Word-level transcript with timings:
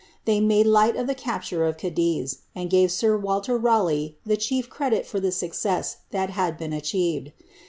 They 0.25 0.39
made 0.39 0.65
light 0.65 0.95
of 0.95 1.05
the 1.05 1.13
capture 1.13 1.63
of 1.63 1.77
Oadiz, 1.77 2.39
and 2.55 2.73
lir 2.73 3.15
Walter 3.19 3.55
Raleigh 3.55 4.15
the 4.25 4.35
chief 4.35 4.67
credit 4.67 5.05
for 5.05 5.19
the 5.19 5.31
success 5.31 5.97
that 6.09 6.31
had 6.31 6.57
been 6.57 6.71
red. 6.71 7.33